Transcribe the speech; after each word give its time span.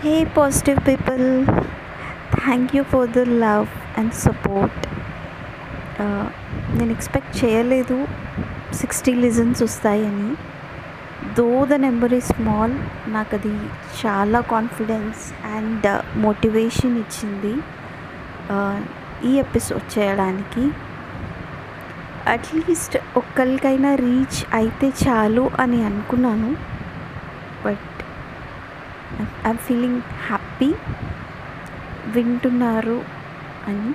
Hey, 0.00 0.18
positive 0.36 0.78
people, 0.86 1.22
thank 2.32 2.72
you 2.76 2.82
for 2.90 3.06
the 3.10 3.22
love 3.42 3.68
and 3.98 4.12
support 4.24 4.82
నేను 6.78 6.90
expect 6.96 7.32
చేయలేదు. 7.44 7.96
Sixty 8.80 9.14
listens 9.14 9.62
వస్తాయని. 9.62 10.28
Though 11.38 11.48
the 11.72 11.78
number 11.86 12.14
ఈ 12.18 12.20
small 12.32 12.76
నాకు 13.14 13.34
అది 13.38 13.54
చాలా 14.02 14.40
కాన్ఫిడెన్స్ 14.52 15.24
అండ్ 15.54 15.88
మోటివేషన్ 16.26 16.96
ఇచ్చింది. 17.04 17.54
ఈ 19.30 19.34
ఎపిసోడ్ 19.46 19.98
చేయడానికి. 19.98 20.66
అట్లీస్ట్ 22.36 22.98
ఒక్కరికైనా 23.16 23.94
రీచ్ 24.06 24.40
అయితే 24.54 24.88
చాలు 25.04 25.50
అని 25.60 25.84
అనుకున్నాను. 25.90 26.75
ఐమ్ 29.46 29.58
ఫీలింగ్ 29.58 30.02
హ్యాపీ 30.28 30.74
వింటున్నారు 32.06 33.04
అని. 33.68 33.90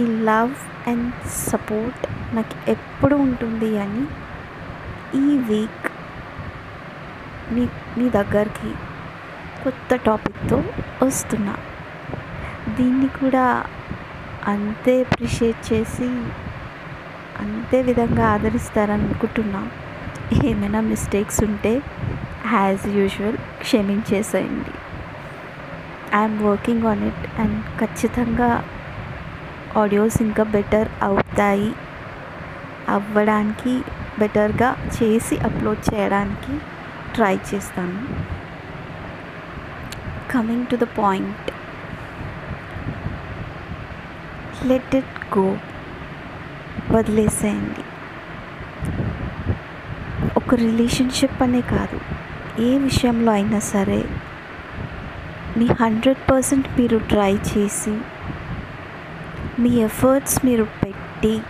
ఈ 0.00 0.06
లవ్ 0.06 0.54
అండ్ 0.88 1.12
సపోర్ట్ 1.50 2.34
నాకు 2.36 2.70
ఎప్పుడు 2.70 3.14
ఉంటుంది 3.14 3.78
అని 3.78 4.04
ఈ 5.18 5.38
వీక్ 5.38 5.86
మీ 7.52 7.68
మీ 7.98 8.08
దగ్గరికి 8.08 8.70
కొత్త 9.64 9.96
టాపిక్తో 9.96 10.64
వస్తున్నా. 11.02 11.54
దీన్ని 12.76 13.08
కూడా 13.08 13.64
అంతే 14.46 15.00
అప్రిషియేట్ 15.00 15.72
చేసి 15.72 16.08
అంతే 17.40 17.82
విధంగా 17.82 18.26
ఆదరిస్తారనుకుంటున్నా. 18.26 19.68
ఏమైనా 20.44 20.80
మిస్టేక్స్ 20.80 21.44
ఉంటే 21.44 21.82
as 22.52 22.88
usual 22.88 23.36
క్షమించేసేయండి. 23.36 24.74
I'm 26.16 26.38
working 26.44 26.84
on 26.84 27.04
it 27.08 27.40
and 27.40 27.62
ఖచ్చితంగా 27.80 28.64
ఆడియోస్ 29.76 30.22
ఇంకా 30.22 30.42
బెటర్ 30.42 30.88
అవుతాయి. 31.02 31.74
అవ్వడానికి 32.88 33.82
బెటర్గా 34.18 34.88
చేసి 34.96 35.38
అప్లోడ్ 35.38 35.94
చేయడానికి 35.94 36.58
ట్రై 37.14 37.38
చేస్తాను. 37.54 38.00
Coming 40.32 40.66
to 40.66 40.76
the 40.76 40.82
point 40.82 41.50
let 44.66 44.96
it 44.96 45.38
go 45.38 45.56
వదిలేసేయండి. 46.90 47.84
ఒక 50.36 50.54
రిలేషన్షిప్ 50.54 51.42
అనే 51.42 51.60
కాదు. 51.60 52.15
ఏ 52.58 52.78
విషయంలో 52.78 53.32
అయినా 53.32 53.58
సరే 53.58 54.04
మీ 55.56 55.66
హండ్రెడ్ 55.66 56.30
పర్సెంట్ 56.30 56.80
మీరు 56.80 56.98
ట్రై 56.98 57.34
చేసి 57.34 57.98
మీ 59.58 59.70
ఎఫర్ట్స్ 59.70 60.44
మీరు 60.44 60.64
పెట్టి 60.64 61.40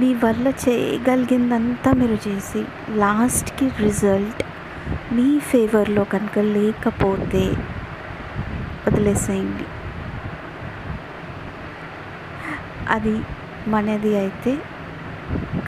మీ 0.00 0.14
వల్ల 0.14 0.48
చేయగలిగిందంతా 0.48 1.92
మీరు 1.92 2.28
చేసి 2.28 2.64
లాస్ట్కి 2.90 3.68
రిజల్ట్ 3.80 4.42
మీ 5.12 5.38
ఫేవర్లో 5.38 6.04
కనుక 6.04 6.38
లేకపోతే 6.38 7.56
వదిలేసేయండి. 8.86 9.64
అది 12.88 13.20
మనది 13.66 14.16
అయితే 14.16 14.56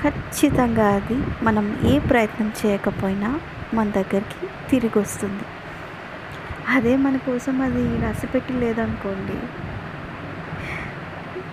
ఖచ్చితంగా 0.03 0.87
అది 0.89 1.19
మనం 1.43 1.81
ఏ 1.85 1.99
ప్రయత్నం 1.99 2.53
చేయకపోయినా 2.67 3.41
మన 3.75 3.89
దగ్గరికి 3.91 4.39
తిరిగి 4.71 4.99
వస్తుంది. 4.99 5.45
అదే 6.69 6.93
మన 6.97 7.17
కోసం 7.17 7.57
అది 7.63 7.85
రాసిపెట్టి 8.01 8.53
లేదనుకోండి. 8.53 9.39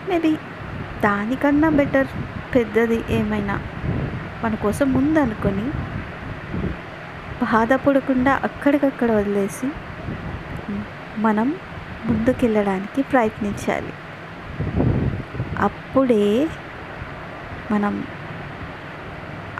మేబీ 0.09 0.31
దానికన్నా 1.03 1.69
బెటర్ 1.69 2.09
పెద్దది 2.55 2.99
ఏమైనా 3.09 3.55
మన 4.43 4.55
కోసం 4.55 4.87
ఉందనుకొని 4.93 5.65
బాధపడకుండా 7.43 8.33
అక్కడికక్కడ 8.43 9.11
వదిలేసి 9.11 9.67
మనం 11.21 11.47
ముందుకెళ్ళడానికి 12.05 13.01
ప్రయత్నించాలి. 13.01 13.93
అప్పుడే 15.59 16.25
మనం 17.71 17.93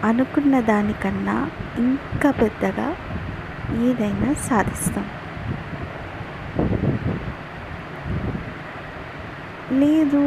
అనుకున్న 0.04 0.60
దానికన్నా 0.60 1.36
ఇంకా 1.78 2.30
పెద్దగా 2.30 2.86
ఏదైనా 3.88 4.30
సాధిస్తాం. 4.48 5.06
లేదు 9.72 10.22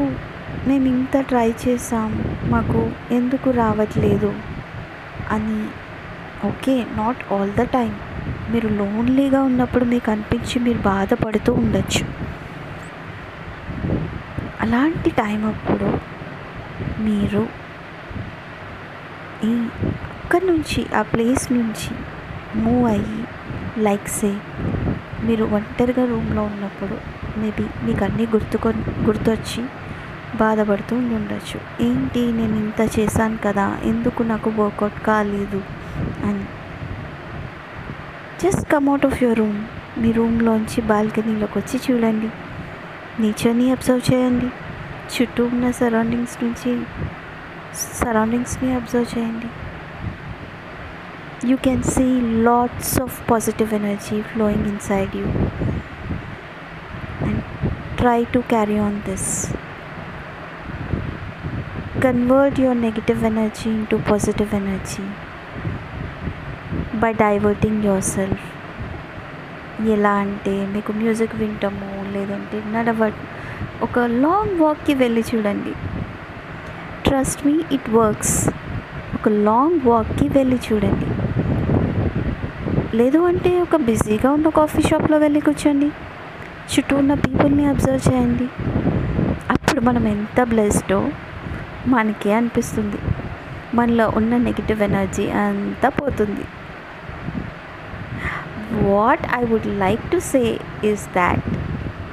మేము 0.67 0.85
ఇంత 0.87 1.17
ట్రై 1.21 1.49
చేసాం 1.63 2.11
మాకు 2.49 2.79
ఎందుకు 3.11 3.49
రావట్లేదు 3.51 4.31
అని. 5.31 5.59
Okay 6.47 6.75
not 6.97 7.33
all 7.33 7.51
the 7.53 7.61
time 7.61 7.91
మీరు 8.49 8.67
లోన్లీగా 8.67 9.41
ఉన్నప్పుడు 9.41 9.85
మీకు 9.85 10.11
అనిపించి 10.11 10.59
మీరు 10.59 10.77
బాధపడుతూ 10.77 11.53
ఉండొచ్చు. 11.53 12.03
అలాంటి 14.61 15.09
టైం 15.11 15.39
అప్పుడు 15.47 15.89
మీరు 17.03 17.64
ఈ 19.43 19.67
అక్కడి 20.01 20.45
నుంచి 20.45 20.85
ఆ 20.95 21.01
ప్లేస్ 21.01 21.51
నుంచి 21.51 21.95
మూవ్ 22.59 22.87
అయ్యి 22.87 23.23
లైక్ 23.77 24.07
సే 24.07 24.37
మీరు 25.23 25.43
ఒంటరిగా 25.43 26.05
రూమ్లో 26.05 26.43
ఉన్నప్పుడు 26.43 26.97
మేబీ 27.39 27.63
మీకు 27.83 28.03
అన్నీ 28.03 28.25
గుర్తుకొ 28.25 28.71
గుర్తొచ్చి 29.03 29.63
బాధపడుతూ 30.35 30.95
ఉండొచ్చు. 30.95 31.83
ఏంటి 31.83 32.31
నేను 32.31 32.55
ఇంత 32.55 32.99
చేశాను 32.99 33.37
కదా 33.45 33.77
ఎందుకు 33.83 34.23
నాకు 34.23 34.49
వర్కౌట్ 34.49 35.05
కాలేదు 35.05 35.61
అని. 36.23 36.45
Just 38.43 38.71
come 38.71 38.89
out 38.89 39.05
of 39.05 39.23
your 39.23 39.39
room. 39.39 39.65
మీ 39.97 40.11
రూమ్లోంచి 40.11 40.81
బాల్కనీలోకి 40.81 41.57
వచ్చి 41.57 41.79
చూడండి. 41.91 42.29
నేచర్ని 43.19 43.71
అబ్జర్వ్ 43.71 44.13
చేయండి. 44.13 44.45
చుట్టూ 45.15 45.45
ఉన్న 45.45 45.71
సరౌండింగ్స్ 45.71 46.43
నుంచి 46.43 46.85
సరౌండింగ్స్ని 47.75 48.69
అబ్జర్వ్ 48.75 49.09
చేయండి. 49.17 49.49
You 51.49 51.57
can 51.57 51.83
see 51.83 52.07
lots 52.47 53.01
of 53.01 53.31
positive 53.31 53.73
energy 53.73 54.21
flowing 54.21 54.67
inside 54.73 55.15
you 55.21 55.27
and 57.27 57.43
try 58.01 58.19
to 58.33 58.39
carry 58.39 58.79
on 58.87 58.99
this 59.09 59.29
convert 62.05 62.55
your 62.61 62.73
negative 62.75 63.21
energy 63.29 63.69
into 63.69 63.95
positive 64.09 64.51
energy 64.57 65.05
by 67.01 67.09
diverting 67.21 67.77
yourself. 67.87 68.41
ఎలా 69.93 70.11
అంటే 70.23 70.53
మీకు 70.73 70.91
మ్యూజిక్ 70.91 71.35
వింటాము 71.35 71.89
లేదంటే 72.15 72.57
నడవ 72.73 73.11
ఒక 73.81 73.99
లాంగ్ 73.99 74.53
వాక్కి 74.61 74.93
వెళ్ళి 74.93 75.23
చూడండి. 75.31 75.73
ట్రస్ట్ 77.05 77.41
మీ 77.45 77.53
ఇట్ 77.75 77.89
వర్క్స్ 77.89 78.37
ఒక 79.15 79.29
లాంగ్ 79.47 79.87
వాక్కి 79.89 80.27
వెళ్ళి 80.37 80.57
చూడండి. 80.67 81.07
లేదు 82.99 83.19
అంటే 83.29 83.51
ఒక 83.61 83.75
బిజీగా 83.75 84.31
ఉన్న 84.31 84.49
కాఫీ 84.49 84.81
షాప్లో 84.81 85.17
వెళ్ళి 85.17 85.39
కూర్చోండి. 85.39 85.89
చుట్టూ 86.71 86.93
ఉన్న 86.97 87.13
పీపుల్ని 87.13 87.65
అబ్జర్వ్ 87.65 88.03
చేయండి. 88.07 88.47
అప్పుడు 89.55 89.81
మనం 89.81 90.07
ఎంత 90.07 90.43
బ్లెస్డో 90.43 90.99
మనకే 91.87 92.33
అనిపిస్తుంది. 92.33 92.99
మనలో 93.77 94.05
ఉన్న 94.15 94.37
నెగిటివ్ 94.37 94.81
ఎనర్జీ 94.81 95.25
అంతా 95.43 95.89
పోతుంది. 95.89 96.45
What 98.89 99.25
I 99.39 99.43
would 99.51 99.67
like 99.83 100.03
to 100.11 100.17
say 100.31 100.43
is 100.91 101.05
that 101.17 101.45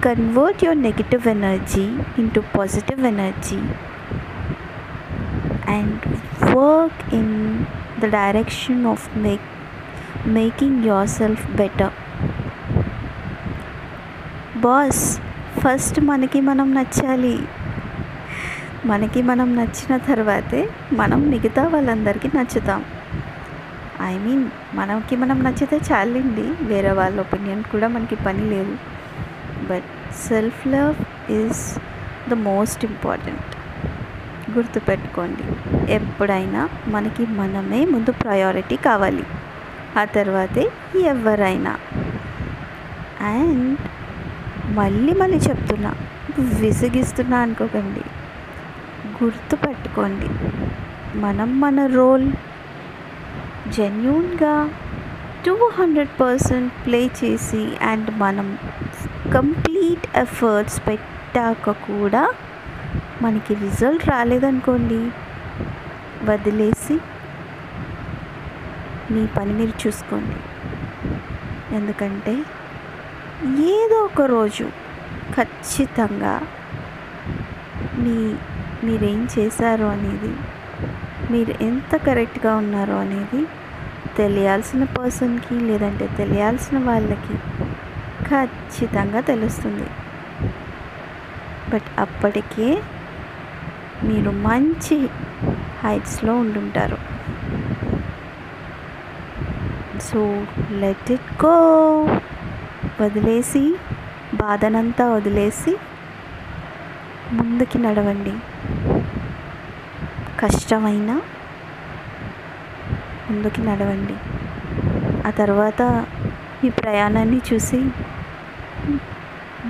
convert 0.06 0.64
your 0.64 0.82
negative 0.82 1.26
energy 1.28 1.86
into 2.18 2.42
positive 2.56 3.02
energy 3.06 3.60
and 5.72 6.06
work 6.56 7.14
in 7.14 7.64
the 8.00 8.12
direction 8.12 8.86
of 8.86 9.18
make 9.18 9.40
making 10.26 10.84
yourself 10.84 11.06
self 11.06 11.56
better 11.56 11.92
boss 14.56 15.20
first 15.60 16.00
మనకి 16.00 16.40
మనం 16.40 16.74
నచ్చాలి. 16.74 17.38
మనకి 18.84 19.22
మనం 19.22 19.56
నచ్చిన 19.56 19.96
తర్వాతే 19.96 20.68
మనం 20.92 21.30
మిగతా 21.30 21.68
వాళ్ళందరికీ 21.68 22.30
నచ్చుతాం. 22.34 22.84
ఐ 24.02 24.18
మీన్ 24.18 24.50
మనకి 24.74 25.16
మనం 25.16 25.44
నచ్చితే 25.44 25.76
చాలండి. 25.76 26.64
వేరే 26.64 26.92
వాళ్ళ 26.92 27.20
ఒపీనియన్ 27.20 27.64
కూడా 27.64 27.88
మనకి 27.88 28.16
పని 28.16 28.50
లేదు. 28.50 28.76
But 29.70 30.16
self 30.28 30.66
love 30.66 30.94
is 31.32 31.78
the 32.30 32.34
most 32.34 32.84
important 32.84 33.61
గుర్తుపెట్టుకోండి. 34.56 35.44
ఎప్పుడైనా 35.92 36.68
మనకి 36.88 37.26
మనమే 37.26 37.84
ముందు 37.84 38.12
ప్రయారిటీ 38.12 38.76
కావాలి. 38.76 39.24
ఆ 39.98 40.04
తర్వాతే 40.04 40.68
ఎవరైనా. 41.00 41.76
అండ్ 43.20 43.78
మళ్ళీ 44.74 45.12
మళ్ళీ 45.12 45.36
చెప్తున్నా 45.36 45.94
విసిగిస్తున్నా 46.38 47.38
అనుకోకండి. 47.38 48.00
గుర్తుపెట్టుకోండి 49.24 50.28
మనం 51.18 51.60
మన 51.60 51.86
రోల్ 51.86 52.32
జెన్యున్గా 53.68 54.70
టూ 55.46 55.70
హండ్రెడ్ 55.74 56.20
పర్సెంట్ 56.20 56.72
ప్లే 56.86 57.10
చేసి 57.24 57.72
అండ్ 57.82 58.10
మనం 58.18 58.58
కంప్లీట్ 59.34 60.18
ఎఫర్ట్స్ 60.18 60.82
పెట్టాక 60.86 61.70
కూడా 61.70 62.30
మనకి 63.24 63.52
రిజల్ట్ 63.64 64.04
రాలేదనుకోండి 64.12 65.00
వదిలేసి 66.28 66.96
మీ 69.12 69.22
పని 69.36 69.52
మీరు 69.58 69.74
చూసుకోండి. 69.82 70.36
ఎందుకంటే 71.78 72.34
ఏదో 73.74 73.96
ఒక 74.08 74.22
రోజు 74.36 74.66
ఖచ్చితంగా 75.36 76.34
మీ 78.02 78.16
మీరేం 78.86 79.20
చేశారు 79.34 79.86
అనేది 79.94 80.32
మీరు 81.32 81.52
ఎంత 81.68 81.92
కరెక్ట్గా 82.06 82.52
ఉన్నారో 82.62 82.96
అనేది 83.04 83.40
తెలియాల్సిన 84.16 84.84
పర్సన్కి 84.96 85.56
లేదంటే 85.68 86.06
తెలియాల్సిన 86.20 86.78
వాళ్ళకి 86.88 87.36
ఖచ్చితంగా 88.30 89.20
తెలుస్తుంది. 89.30 89.86
బట్ 91.72 91.88
అప్పటికే 92.04 92.68
మీరు 94.04 94.30
మంచి 94.30 95.08
హైట్స్లో 95.80 96.36
ఉండుంటారు. 96.36 96.98
సో 100.00 100.46
లెట్ 100.70 101.12
ఇట్ 101.12 101.44
గో 101.44 101.54
వదిలేసి 103.00 103.74
బాధనంతా 104.34 105.04
వదిలేసి 105.08 105.76
ముందుకి 107.32 107.78
నడవండి. 107.78 108.34
కష్టమైనా 110.40 111.22
ముందుకి 113.30 113.60
నడవండి. 113.60 114.16
ఆ 115.26 115.30
తర్వాత 115.30 116.06
ఈ 116.64 116.68
ప్రయాణాన్ని 116.68 117.40
చూసి 117.52 117.80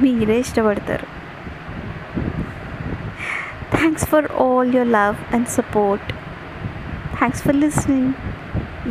మీరే 0.03 0.39
ఇష్టపడతారు. 0.39 1.22
Thanks 3.83 4.05
for 4.05 4.31
all 4.31 4.65
your 4.65 4.85
love 4.85 5.19
and 5.33 5.49
support. 5.49 6.01
Thanks 7.19 7.41
for 7.41 7.53
listening. 7.53 8.15